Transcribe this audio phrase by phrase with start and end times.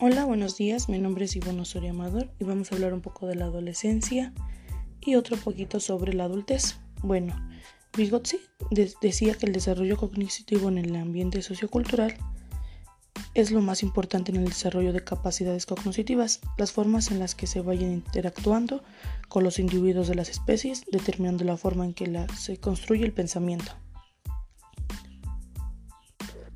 [0.00, 0.88] Hola, buenos días.
[0.88, 4.32] Mi nombre es Ivonne Osorio Amador y vamos a hablar un poco de la adolescencia
[5.00, 6.80] y otro poquito sobre la adultez.
[7.00, 7.32] Bueno,
[7.96, 8.40] Vygotsky
[9.00, 12.16] decía que el desarrollo cognitivo en el ambiente sociocultural
[13.34, 17.46] es lo más importante en el desarrollo de capacidades cognitivas, las formas en las que
[17.46, 18.82] se vayan interactuando
[19.28, 23.72] con los individuos de las especies, determinando la forma en que se construye el pensamiento.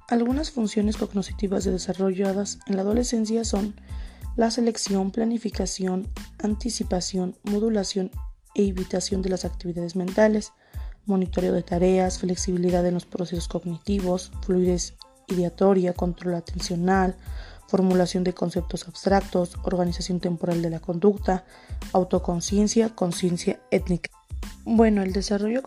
[0.08, 3.74] Algunas funciones cognitivas desarrolladas en la adolescencia son
[4.36, 6.08] la selección, planificación,
[6.42, 8.10] anticipación, modulación
[8.54, 10.52] e evitación de las actividades mentales,
[11.04, 14.94] monitoreo de tareas, flexibilidad en los procesos cognitivos, fluidez
[15.26, 17.14] ideatoria, control atencional,
[17.66, 21.44] formulación de conceptos abstractos, organización temporal de la conducta,
[21.92, 24.08] autoconciencia, conciencia étnica.
[24.64, 25.62] Bueno, el desarrollo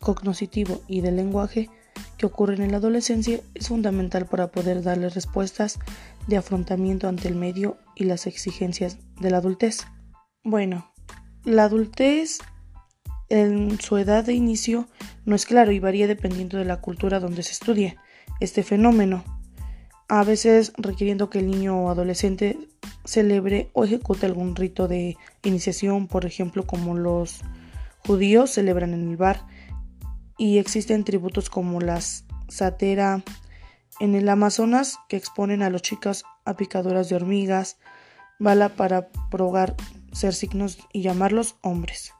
[0.00, 1.70] cognitivo y del lenguaje
[2.20, 5.78] que ocurren en la adolescencia es fundamental para poder darle respuestas
[6.26, 9.86] de afrontamiento ante el medio y las exigencias de la adultez.
[10.44, 10.92] Bueno,
[11.44, 12.40] la adultez
[13.30, 14.86] en su edad de inicio
[15.24, 17.96] no es claro y varía dependiendo de la cultura donde se estudie
[18.38, 19.24] este fenómeno,
[20.06, 22.58] a veces requiriendo que el niño o adolescente
[23.06, 27.40] celebre o ejecute algún rito de iniciación, por ejemplo, como los
[28.06, 29.46] judíos celebran en el bar
[30.40, 33.22] y existen tributos como las satera
[34.00, 37.76] en el Amazonas que exponen a los chicos a picaduras de hormigas,
[38.38, 39.76] bala para probar
[40.12, 42.14] ser signos y llamarlos hombres.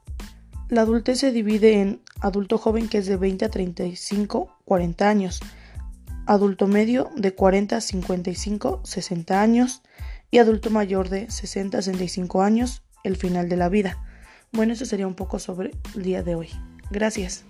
[0.69, 5.41] La adultez se divide en adulto joven que es de 20 a 35, 40 años,
[6.27, 9.81] adulto medio de 40 a 55, 60 años
[10.31, 13.97] y adulto mayor de 60 a 65 años, el final de la vida.
[14.53, 16.51] Bueno, eso sería un poco sobre el día de hoy.
[16.91, 17.47] Gracias.